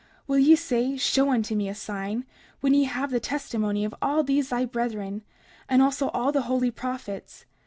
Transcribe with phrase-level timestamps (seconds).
[0.25, 2.25] Will ye say, Show unto me a sign,
[2.59, 5.21] when ye have the testimony of all these thy brethren,
[5.69, 7.45] and also all the holy prophets?